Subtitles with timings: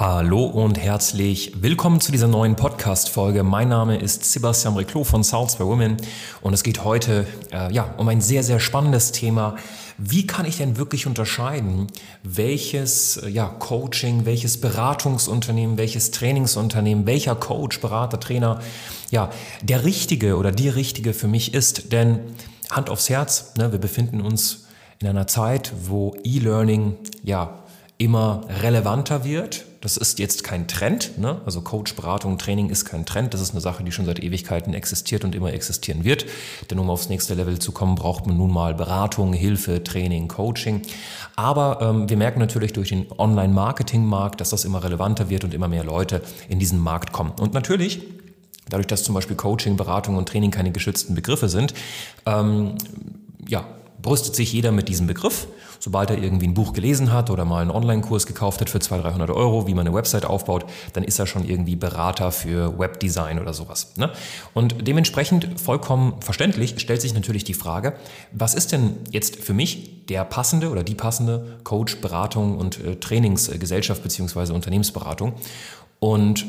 [0.00, 3.42] Hallo und herzlich willkommen zu dieser neuen Podcast-Folge.
[3.42, 5.96] Mein Name ist Sebastian Reclo von Souls for Women
[6.40, 9.56] und es geht heute äh, ja, um ein sehr, sehr spannendes Thema.
[9.96, 11.88] Wie kann ich denn wirklich unterscheiden,
[12.22, 18.60] welches äh, ja, Coaching, welches Beratungsunternehmen, welches Trainingsunternehmen, welcher Coach, Berater, Trainer
[19.10, 19.30] ja,
[19.62, 21.90] der richtige oder die richtige für mich ist?
[21.90, 22.20] Denn
[22.70, 24.68] Hand aufs Herz, ne, wir befinden uns
[25.00, 27.64] in einer Zeit, wo E-Learning ja
[27.98, 31.18] immer relevanter wird das ist jetzt kein Trend.
[31.18, 31.40] Ne?
[31.44, 33.32] Also Coach, Beratung, Training ist kein Trend.
[33.34, 36.26] Das ist eine Sache, die schon seit Ewigkeiten existiert und immer existieren wird.
[36.70, 40.82] Denn um aufs nächste Level zu kommen, braucht man nun mal Beratung, Hilfe, Training, Coaching.
[41.36, 45.68] Aber ähm, wir merken natürlich durch den Online-Marketing-Markt, dass das immer relevanter wird und immer
[45.68, 47.32] mehr Leute in diesen Markt kommen.
[47.38, 48.00] Und natürlich
[48.70, 51.72] Dadurch, dass zum Beispiel Coaching, Beratung und Training keine geschützten Begriffe sind,
[52.26, 52.74] ähm,
[53.46, 53.66] ja,
[54.02, 55.48] brüstet sich jeder mit diesem Begriff.
[55.78, 59.12] Sobald er irgendwie ein Buch gelesen hat oder mal einen Online-Kurs gekauft hat für 200,
[59.12, 63.38] 300 Euro, wie man eine Website aufbaut, dann ist er schon irgendwie Berater für Webdesign
[63.38, 63.92] oder sowas.
[63.96, 64.10] Ne?
[64.54, 67.94] Und dementsprechend vollkommen verständlich stellt sich natürlich die Frage,
[68.32, 72.96] was ist denn jetzt für mich der passende oder die passende Coach, Beratung und äh,
[72.96, 75.34] Trainingsgesellschaft beziehungsweise Unternehmensberatung?
[76.00, 76.46] Und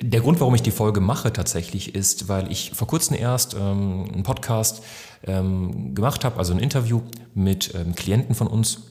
[0.00, 4.04] der Grund, warum ich die Folge mache tatsächlich, ist, weil ich vor kurzem erst ähm,
[4.12, 4.82] einen Podcast
[5.24, 7.02] ähm, gemacht habe, also ein Interview
[7.34, 8.82] mit ähm, Klienten von uns.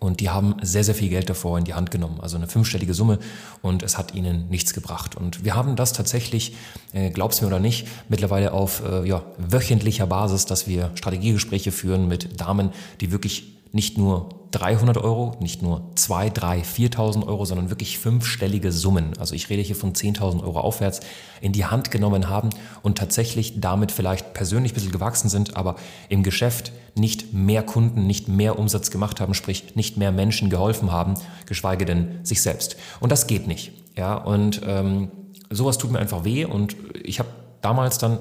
[0.00, 2.94] Und die haben sehr, sehr viel Geld davor in die Hand genommen, also eine fünfstellige
[2.94, 3.18] Summe
[3.62, 5.16] und es hat ihnen nichts gebracht.
[5.16, 6.54] Und wir haben das tatsächlich,
[6.92, 12.06] äh, glaub's mir oder nicht, mittlerweile auf äh, ja, wöchentlicher Basis, dass wir Strategiegespräche führen
[12.06, 17.70] mit Damen, die wirklich nicht nur 300 Euro, nicht nur 2, 3, 4.000 Euro, sondern
[17.70, 21.00] wirklich fünfstellige Summen, also ich rede hier von 10.000 Euro aufwärts,
[21.40, 22.50] in die Hand genommen haben
[22.82, 25.76] und tatsächlich damit vielleicht persönlich ein bisschen gewachsen sind, aber
[26.08, 30.90] im Geschäft nicht mehr Kunden, nicht mehr Umsatz gemacht haben, sprich nicht mehr Menschen geholfen
[30.90, 31.14] haben,
[31.46, 32.76] geschweige denn sich selbst.
[33.00, 33.72] Und das geht nicht.
[33.96, 35.10] Ja, und ähm,
[35.50, 37.28] sowas tut mir einfach weh und ich habe
[37.60, 38.18] damals dann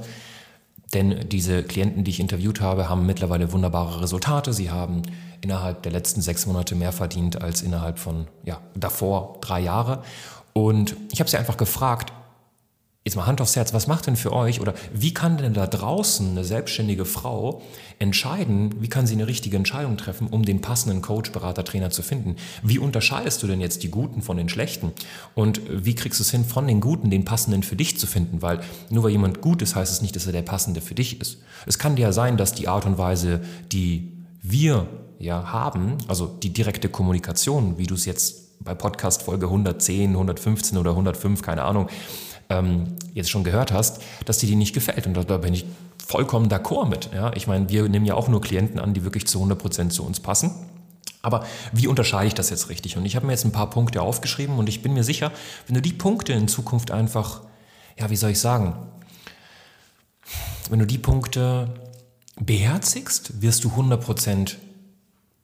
[0.93, 4.53] denn diese Klienten, die ich interviewt habe, haben mittlerweile wunderbare Resultate.
[4.53, 5.01] Sie haben
[5.41, 10.03] innerhalb der letzten sechs Monate mehr verdient als innerhalb von ja, davor drei Jahre.
[10.53, 12.13] Und ich habe sie einfach gefragt,
[13.07, 15.65] Jetzt mal Hand aufs Herz, was macht denn für euch oder wie kann denn da
[15.65, 17.61] draußen eine selbstständige Frau
[17.99, 22.01] entscheiden, wie kann sie eine richtige Entscheidung treffen, um den passenden Coach, Berater, Trainer zu
[22.01, 22.35] finden?
[22.63, 24.91] Wie unterscheidest du denn jetzt die Guten von den Schlechten?
[25.35, 28.41] Und wie kriegst du es hin, von den Guten den passenden für dich zu finden?
[28.41, 28.59] Weil
[28.89, 31.37] nur weil jemand gut ist, heißt es nicht, dass er der passende für dich ist.
[31.65, 33.39] Es kann ja sein, dass die Art und Weise,
[33.71, 34.85] die wir
[35.17, 40.77] ja haben, also die direkte Kommunikation, wie du es jetzt bei Podcast Folge 110, 115
[40.77, 41.87] oder 105, keine Ahnung,
[42.49, 45.05] ähm, jetzt schon gehört hast, dass dir die nicht gefällt.
[45.07, 45.65] Und da bin ich
[46.05, 47.09] vollkommen d'accord mit.
[47.13, 47.31] Ja?
[47.33, 50.05] Ich meine, wir nehmen ja auch nur Klienten an, die wirklich zu 100 Prozent zu
[50.05, 50.51] uns passen.
[51.21, 52.95] Aber wie unterscheide ich das jetzt richtig?
[52.95, 55.31] Und ich habe mir jetzt ein paar Punkte aufgeschrieben und ich bin mir sicher,
[55.65, 57.41] wenn du die Punkte in Zukunft einfach,
[57.99, 58.77] ja, wie soll ich sagen,
[60.69, 61.73] wenn du die Punkte
[62.39, 64.57] beherzigst, wirst du 100 Prozent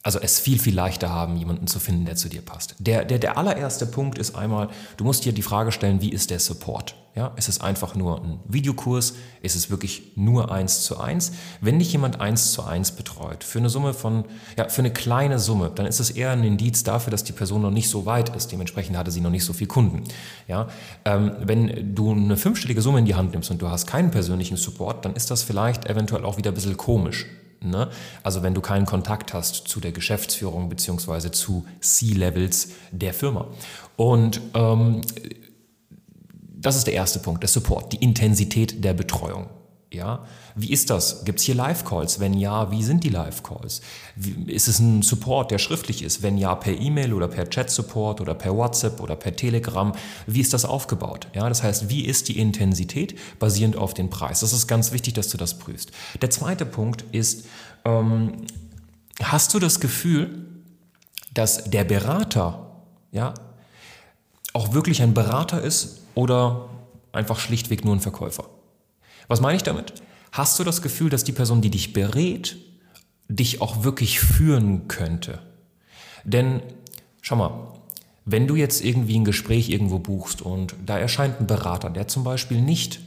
[0.04, 2.76] also es viel, viel leichter haben, jemanden zu finden, der zu dir passt.
[2.80, 6.30] Der, der, der allererste Punkt ist einmal, du musst dir die Frage stellen, wie ist
[6.30, 6.96] der Support?
[7.16, 9.14] Ja, ist es einfach nur ein Videokurs?
[9.44, 11.32] Ist es wirklich nur eins zu eins?
[11.62, 14.26] Wenn dich jemand eins zu eins betreut, für eine Summe von,
[14.58, 17.62] ja, für eine kleine Summe, dann ist es eher ein Indiz dafür, dass die Person
[17.62, 18.52] noch nicht so weit ist.
[18.52, 20.04] Dementsprechend hatte sie noch nicht so viel Kunden.
[20.48, 20.68] Ja,
[21.06, 24.58] ähm, wenn du eine fünfstellige Summe in die Hand nimmst und du hast keinen persönlichen
[24.58, 27.28] Support, dann ist das vielleicht eventuell auch wieder ein bisschen komisch.
[27.64, 27.90] Ne?
[28.24, 33.48] Also wenn du keinen Kontakt hast zu der Geschäftsführung beziehungsweise zu C-Levels der Firma.
[33.96, 35.02] Und ähm,
[36.56, 39.50] das ist der erste Punkt, der Support, die Intensität der Betreuung.
[39.94, 40.26] Ja,
[40.56, 41.24] wie ist das?
[41.24, 42.20] Gibt es hier Live-Calls?
[42.20, 43.82] Wenn ja, wie sind die Live-Calls?
[44.48, 46.24] Ist es ein Support, der schriftlich ist?
[46.24, 49.94] Wenn ja, per E-Mail oder per Chat-Support oder per WhatsApp oder per Telegram?
[50.26, 51.28] Wie ist das aufgebaut?
[51.34, 54.40] Ja, das heißt, wie ist die Intensität basierend auf den Preis?
[54.40, 55.92] Das ist ganz wichtig, dass du das prüfst.
[56.22, 57.46] Der zweite Punkt ist,
[57.86, 58.48] ähm,
[59.22, 60.48] hast du das Gefühl,
[61.34, 62.82] dass der Berater
[63.12, 63.34] ja,
[64.54, 66.70] auch wirklich ein Berater ist oder
[67.12, 68.50] einfach schlichtweg nur ein Verkäufer?
[69.28, 69.94] Was meine ich damit?
[70.32, 72.58] Hast du das Gefühl, dass die Person, die dich berät,
[73.28, 75.40] dich auch wirklich führen könnte?
[76.24, 76.62] Denn,
[77.22, 77.74] schau mal,
[78.26, 82.24] wenn du jetzt irgendwie ein Gespräch irgendwo buchst und da erscheint ein Berater, der zum
[82.24, 83.02] Beispiel nicht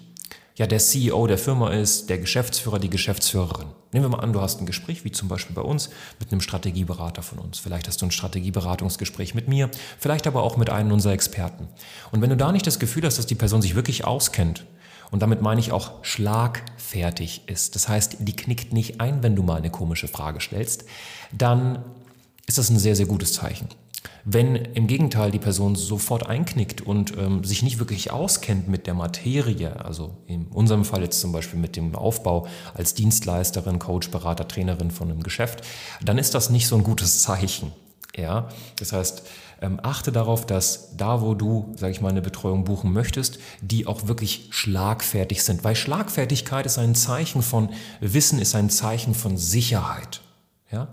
[0.57, 3.69] ja der CEO der Firma ist, der Geschäftsführer, die Geschäftsführerin.
[3.93, 6.41] Nehmen wir mal an, du hast ein Gespräch, wie zum Beispiel bei uns, mit einem
[6.41, 7.59] Strategieberater von uns.
[7.59, 11.69] Vielleicht hast du ein Strategieberatungsgespräch mit mir, vielleicht aber auch mit einem unserer Experten.
[12.11, 14.65] Und wenn du da nicht das Gefühl hast, dass die Person sich wirklich auskennt,
[15.11, 19.43] und damit meine ich auch schlagfertig ist, das heißt, die knickt nicht ein, wenn du
[19.43, 20.85] mal eine komische Frage stellst,
[21.33, 21.85] dann
[22.47, 23.69] ist das ein sehr, sehr gutes Zeichen.
[24.25, 28.95] Wenn im Gegenteil die Person sofort einknickt und ähm, sich nicht wirklich auskennt mit der
[28.95, 34.49] Materie, also in unserem Fall jetzt zum Beispiel mit dem Aufbau als Dienstleisterin, Coach, Berater,
[34.49, 35.63] Trainerin von einem Geschäft,
[36.05, 37.73] dann ist das nicht so ein gutes Zeichen.
[38.17, 38.49] Ja,
[38.79, 39.23] das heißt,
[39.61, 43.87] ähm, achte darauf, dass da, wo du, sage ich mal, eine Betreuung buchen möchtest, die
[43.87, 45.65] auch wirklich schlagfertig sind.
[45.65, 47.71] Weil Schlagfertigkeit ist ein Zeichen von
[48.01, 50.21] Wissen, ist ein Zeichen von Sicherheit.
[50.71, 50.89] Ja,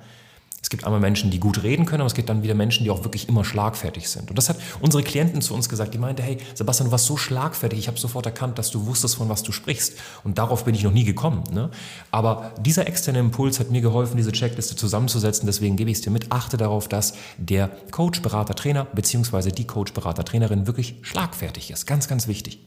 [0.63, 2.89] es gibt einmal Menschen, die gut reden können, aber es gibt dann wieder Menschen, die
[2.89, 4.29] auch wirklich immer schlagfertig sind.
[4.29, 5.93] Und das hat unsere Klientin zu uns gesagt.
[5.93, 7.77] Die meinte, hey, Sebastian, du warst so schlagfertig.
[7.77, 9.97] Ich habe sofort erkannt, dass du wusstest, von was du sprichst.
[10.23, 11.43] Und darauf bin ich noch nie gekommen.
[11.51, 11.69] Ne?
[12.11, 15.47] Aber dieser externe Impuls hat mir geholfen, diese Checkliste zusammenzusetzen.
[15.47, 16.31] Deswegen gebe ich es dir mit.
[16.31, 21.87] Achte darauf, dass der Coach, Berater, Trainer beziehungsweise die Coach, Berater, Trainerin wirklich schlagfertig ist.
[21.87, 22.59] Ganz, ganz wichtig.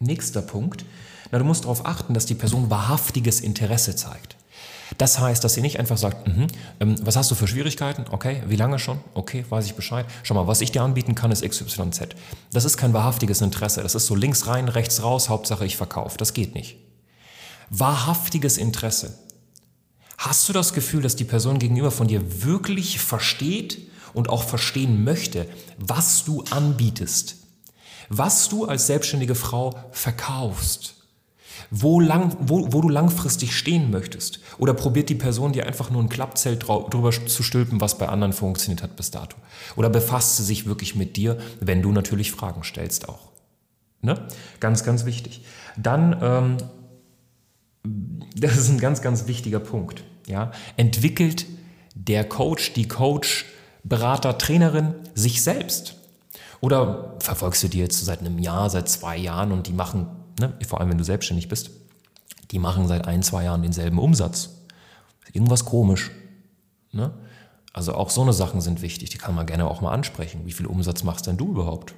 [0.00, 0.84] Nächster Punkt.
[1.30, 4.36] Na, du musst darauf achten, dass die Person wahrhaftiges Interesse zeigt.
[4.98, 6.46] Das heißt, dass sie nicht einfach sagt, mhm,
[6.80, 8.04] ähm, was hast du für Schwierigkeiten?
[8.10, 9.00] Okay, wie lange schon?
[9.14, 10.06] Okay, weiß ich Bescheid.
[10.22, 12.08] Schau mal, was ich dir anbieten kann, ist XYZ.
[12.52, 13.82] Das ist kein wahrhaftiges Interesse.
[13.82, 16.18] Das ist so links rein, rechts raus, Hauptsache ich verkaufe.
[16.18, 16.76] Das geht nicht.
[17.70, 19.18] Wahrhaftiges Interesse.
[20.18, 23.78] Hast du das Gefühl, dass die Person gegenüber von dir wirklich versteht
[24.14, 25.48] und auch verstehen möchte,
[25.78, 27.36] was du anbietest?
[28.08, 31.01] Was du als selbstständige Frau verkaufst?
[31.70, 34.40] Wo, lang, wo, wo du langfristig stehen möchtest.
[34.58, 38.32] Oder probiert die Person dir einfach nur ein Klappzelt drüber zu stülpen, was bei anderen
[38.32, 39.36] funktioniert hat bis dato.
[39.76, 43.30] Oder befasst sie sich wirklich mit dir, wenn du natürlich Fragen stellst auch.
[44.02, 44.26] Ne?
[44.60, 45.44] Ganz, ganz wichtig.
[45.76, 46.56] Dann, ähm,
[48.36, 50.04] das ist ein ganz, ganz wichtiger Punkt.
[50.26, 50.52] Ja?
[50.76, 51.46] Entwickelt
[51.94, 53.46] der Coach, die Coach,
[53.84, 55.96] Berater, Trainerin sich selbst?
[56.60, 60.06] Oder verfolgst du die jetzt seit einem Jahr, seit zwei Jahren und die machen
[60.40, 61.70] ne, vor allem wenn du selbstständig bist,
[62.50, 64.50] die machen seit ein, zwei Jahren denselben Umsatz.
[65.32, 66.10] Irgendwas komisch.
[66.92, 67.12] Ne?
[67.72, 70.42] Also auch so eine Sachen sind wichtig, die kann man gerne auch mal ansprechen.
[70.44, 71.94] Wie viel Umsatz machst denn du überhaupt?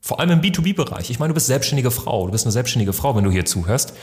[0.00, 1.10] Vor allem im B2B-Bereich.
[1.10, 3.94] Ich meine, du bist selbstständige Frau, du bist eine selbstständige Frau, wenn du hier zuhörst.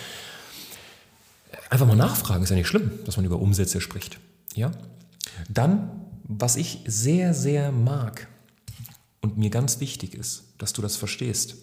[1.70, 4.20] Einfach mal nachfragen, ist ja nicht schlimm, dass man über Umsätze spricht.
[4.56, 4.72] Ja?
[5.50, 5.90] Dann,
[6.24, 8.28] was ich sehr, sehr mag
[9.22, 11.56] und mir ganz wichtig ist, dass du das verstehst.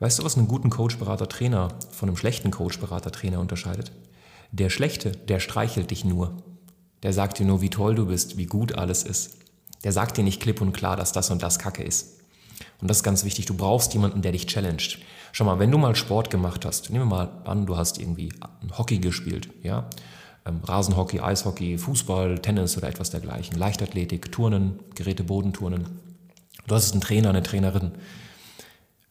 [0.00, 3.90] Weißt du, was einen guten Coach, Berater, Trainer von einem schlechten Coach, Berater, Trainer unterscheidet?
[4.52, 6.36] Der Schlechte, der streichelt dich nur.
[7.02, 9.38] Der sagt dir nur, wie toll du bist, wie gut alles ist.
[9.84, 12.20] Der sagt dir nicht klipp und klar, dass das und das Kacke ist.
[12.80, 13.46] Und das ist ganz wichtig.
[13.46, 14.98] Du brauchst jemanden, der dich challenged.
[15.32, 18.32] Schau mal, wenn du mal Sport gemacht hast, nehmen wir mal an, du hast irgendwie
[18.76, 19.88] Hockey gespielt, ja?
[20.46, 25.86] Ähm, Rasenhockey, Eishockey, Fußball, Tennis oder etwas dergleichen, Leichtathletik, Turnen, Geräte, Bodenturnen.
[26.66, 27.92] Du hast einen Trainer, eine Trainerin.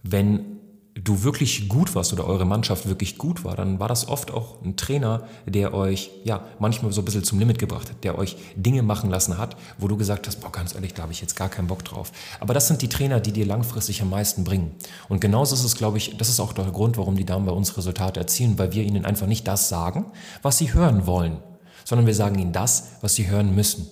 [0.04, 0.56] Wenn
[1.03, 4.61] du wirklich gut warst oder eure Mannschaft wirklich gut war, dann war das oft auch
[4.63, 8.38] ein Trainer, der euch ja manchmal so ein bisschen zum Limit gebracht hat, der euch
[8.55, 11.35] Dinge machen lassen hat, wo du gesagt hast, boah, ganz ehrlich, da habe ich jetzt
[11.35, 12.11] gar keinen Bock drauf.
[12.39, 14.75] Aber das sind die Trainer, die dir langfristig am meisten bringen.
[15.09, 17.51] Und genauso ist es, glaube ich, das ist auch der Grund, warum die Damen bei
[17.51, 20.05] uns Resultate erzielen, weil wir ihnen einfach nicht das sagen,
[20.41, 21.37] was sie hören wollen,
[21.85, 23.87] sondern wir sagen ihnen das, was sie hören müssen.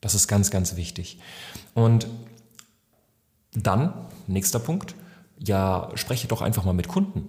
[0.00, 1.18] Das ist ganz, ganz wichtig.
[1.74, 2.06] Und
[3.52, 3.92] dann,
[4.26, 4.94] nächster Punkt,
[5.44, 7.28] ja, spreche doch einfach mal mit Kunden.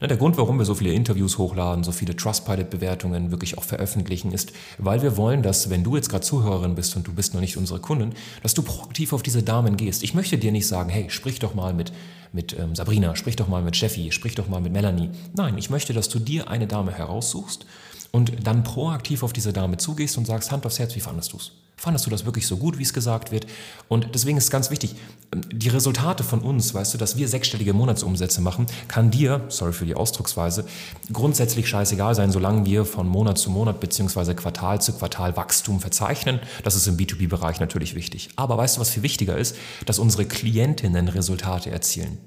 [0.00, 4.30] Ne, der Grund, warum wir so viele Interviews hochladen, so viele Trustpilot-Bewertungen wirklich auch veröffentlichen,
[4.30, 7.40] ist, weil wir wollen, dass, wenn du jetzt gerade Zuhörerin bist und du bist noch
[7.40, 10.04] nicht unsere Kundin, dass du proaktiv auf diese Damen gehst.
[10.04, 11.92] Ich möchte dir nicht sagen, hey, sprich doch mal mit,
[12.32, 15.10] mit ähm, Sabrina, sprich doch mal mit Steffi, sprich doch mal mit Melanie.
[15.34, 17.66] Nein, ich möchte, dass du dir eine Dame heraussuchst
[18.12, 21.36] und dann proaktiv auf diese Dame zugehst und sagst, Hand aufs Herz, wie fandest du
[21.36, 21.52] es?
[21.78, 23.46] Fandest du das wirklich so gut, wie es gesagt wird?
[23.86, 24.96] Und deswegen ist ganz wichtig,
[25.32, 29.86] die Resultate von uns, weißt du, dass wir sechsstellige Monatsumsätze machen, kann dir, sorry für
[29.86, 30.64] die Ausdrucksweise,
[31.12, 34.34] grundsätzlich scheißegal sein, solange wir von Monat zu Monat bzw.
[34.34, 36.40] Quartal zu Quartal Wachstum verzeichnen.
[36.64, 38.30] Das ist im B2B-Bereich natürlich wichtig.
[38.34, 39.54] Aber weißt du, was viel wichtiger ist?
[39.86, 42.18] Dass unsere Klientinnen Resultate erzielen.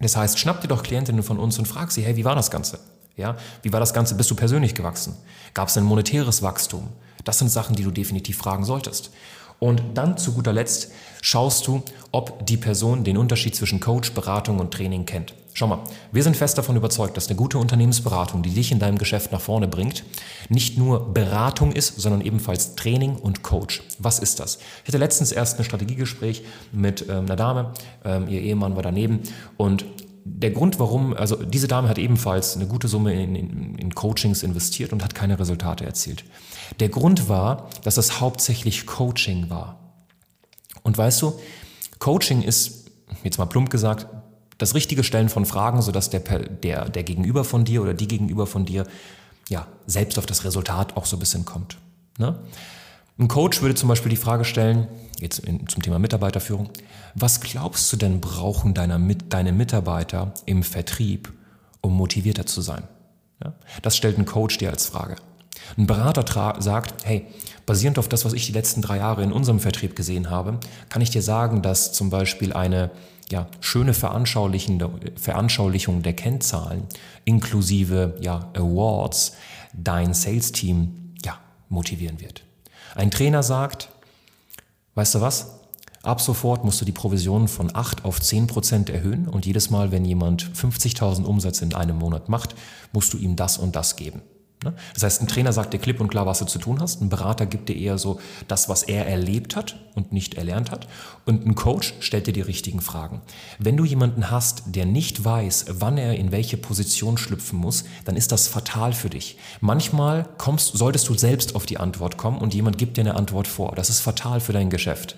[0.00, 2.50] Das heißt, schnapp dir doch Klientinnen von uns und frag sie, hey, wie war das
[2.50, 2.80] Ganze?
[3.16, 4.14] Ja, wie war das Ganze?
[4.14, 5.16] Bist du persönlich gewachsen?
[5.54, 6.88] Gab es ein monetäres Wachstum?
[7.24, 9.10] Das sind Sachen, die du definitiv fragen solltest.
[9.58, 10.90] Und dann zu guter Letzt
[11.20, 15.34] schaust du, ob die Person den Unterschied zwischen Coach, Beratung und Training kennt.
[15.52, 15.80] Schau mal,
[16.12, 19.40] wir sind fest davon überzeugt, dass eine gute Unternehmensberatung, die dich in deinem Geschäft nach
[19.40, 20.04] vorne bringt,
[20.48, 23.82] nicht nur Beratung ist, sondern ebenfalls Training und Coach.
[23.98, 24.58] Was ist das?
[24.82, 27.72] Ich hatte letztens erst ein Strategiegespräch mit ähm, einer Dame,
[28.04, 29.20] ähm, ihr Ehemann war daneben
[29.58, 29.84] und
[30.24, 34.42] der Grund, warum, also diese Dame hat ebenfalls eine gute Summe in, in, in, Coachings
[34.42, 36.24] investiert und hat keine Resultate erzielt.
[36.78, 39.78] Der Grund war, dass es hauptsächlich Coaching war.
[40.82, 41.38] Und weißt du,
[41.98, 42.90] Coaching ist,
[43.24, 44.06] jetzt mal plump gesagt,
[44.58, 48.46] das richtige Stellen von Fragen, sodass der, der, der Gegenüber von dir oder die Gegenüber
[48.46, 48.86] von dir
[49.48, 51.78] ja, selbst auf das Resultat auch so ein bisschen kommt.
[52.18, 52.38] Ne?
[53.20, 54.88] Ein Coach würde zum Beispiel die Frage stellen,
[55.20, 56.70] jetzt zum Thema Mitarbeiterführung,
[57.14, 58.98] was glaubst du denn brauchen deiner,
[59.28, 61.30] deine Mitarbeiter im Vertrieb,
[61.82, 62.84] um motivierter zu sein?
[63.44, 63.52] Ja?
[63.82, 65.16] Das stellt ein Coach dir als Frage.
[65.76, 67.26] Ein Berater sagt, hey,
[67.66, 70.58] basierend auf das, was ich die letzten drei Jahre in unserem Vertrieb gesehen habe,
[70.88, 72.90] kann ich dir sagen, dass zum Beispiel eine
[73.30, 74.78] ja, schöne Veranschaulichung
[76.02, 76.86] der Kennzahlen
[77.26, 79.34] inklusive ja, Awards
[79.74, 82.44] dein Sales-Team ja, motivieren wird.
[82.94, 83.88] Ein Trainer sagt,
[84.94, 85.60] weißt du was?
[86.02, 89.92] Ab sofort musst du die Provision von 8 auf 10 Prozent erhöhen und jedes Mal,
[89.92, 92.54] wenn jemand 50.000 Umsatz in einem Monat macht,
[92.92, 94.22] musst du ihm das und das geben.
[94.62, 94.74] Ne?
[94.92, 97.00] Das heißt, ein Trainer sagt dir klipp und klar, was du zu tun hast.
[97.00, 100.86] Ein Berater gibt dir eher so das, was er erlebt hat und nicht erlernt hat.
[101.24, 103.22] Und ein Coach stellt dir die richtigen Fragen.
[103.58, 108.16] Wenn du jemanden hast, der nicht weiß, wann er in welche Position schlüpfen muss, dann
[108.16, 109.38] ist das fatal für dich.
[109.60, 113.48] Manchmal kommst, solltest du selbst auf die Antwort kommen und jemand gibt dir eine Antwort
[113.48, 113.74] vor.
[113.74, 115.16] Das ist fatal für dein Geschäft.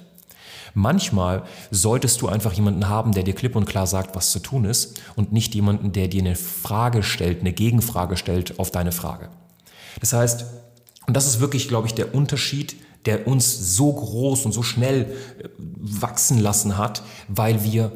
[0.75, 4.65] Manchmal solltest du einfach jemanden haben, der dir klipp und klar sagt, was zu tun
[4.65, 9.29] ist und nicht jemanden, der dir eine Frage stellt, eine Gegenfrage stellt auf deine Frage.
[10.01, 10.47] Das heißt,
[11.07, 15.13] und das ist wirklich, glaube ich, der Unterschied, der uns so groß und so schnell
[15.39, 17.93] äh, wachsen lassen hat, weil wir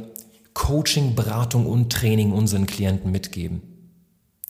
[0.55, 3.76] Coaching, Beratung und Training unseren Klienten mitgeben.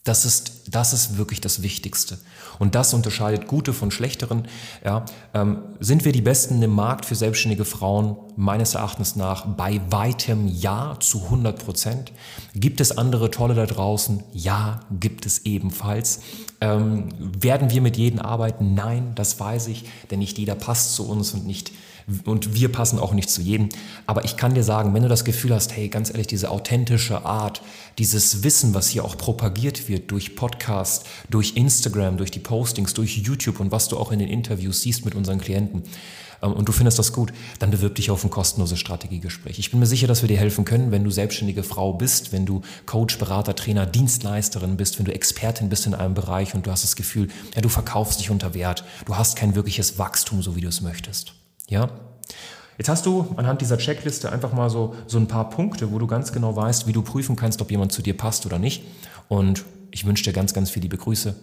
[0.07, 2.17] Das ist, das ist wirklich das Wichtigste.
[2.59, 4.47] Und das unterscheidet gute von schlechteren.
[4.85, 8.15] Ja, ähm, sind wir die Besten im Markt für selbstständige Frauen?
[8.37, 12.13] Meines Erachtens nach bei weitem ja zu 100 Prozent.
[12.55, 14.23] Gibt es andere tolle da draußen?
[14.31, 16.21] Ja, gibt es ebenfalls.
[16.61, 18.75] Ähm, werden wir mit jedem arbeiten?
[18.75, 21.71] Nein, das weiß ich, denn nicht jeder passt zu uns und nicht
[22.25, 23.69] und wir passen auch nicht zu jedem.
[24.05, 27.25] Aber ich kann dir sagen, wenn du das Gefühl hast, hey, ganz ehrlich, diese authentische
[27.25, 27.61] Art,
[27.97, 33.17] dieses Wissen, was hier auch propagiert wird durch Podcast, durch Instagram, durch die Postings, durch
[33.17, 35.83] YouTube und was du auch in den Interviews siehst mit unseren Klienten,
[36.41, 39.59] ähm, und du findest das gut, dann bewirb dich auf ein kostenloses Strategiegespräch.
[39.59, 42.45] Ich bin mir sicher, dass wir dir helfen können, wenn du selbstständige Frau bist, wenn
[42.45, 46.71] du Coach, Berater, Trainer, Dienstleisterin bist, wenn du Expertin bist in einem Bereich und du
[46.71, 50.55] hast das Gefühl, ja, du verkaufst dich unter Wert, du hast kein wirkliches Wachstum, so
[50.55, 51.33] wie du es möchtest.
[51.69, 51.89] Ja?
[52.77, 56.05] Jetzt hast du anhand dieser Checkliste einfach mal so, so ein paar Punkte, wo du
[56.05, 58.83] ganz genau weißt, wie du prüfen kannst, ob jemand zu dir passt oder nicht.
[59.27, 61.35] Und ich wünsche dir ganz, ganz viele liebe Grüße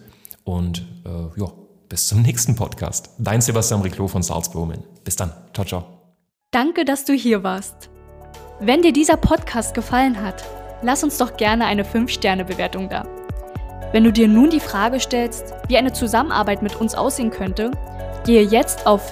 [0.45, 1.51] und äh, ja,
[1.89, 3.09] bis zum nächsten Podcast.
[3.17, 4.73] Dein Sebastian Riclo von Salzburg.
[5.03, 5.31] Bis dann.
[5.53, 5.83] Ciao, ciao.
[6.51, 7.89] Danke, dass du hier warst.
[8.61, 10.45] Wenn dir dieser Podcast gefallen hat,
[10.81, 13.05] lass uns doch gerne eine 5-Sterne-Bewertung da.
[13.91, 17.71] Wenn du dir nun die Frage stellst, wie eine Zusammenarbeit mit uns aussehen könnte,
[18.25, 19.11] gehe jetzt auf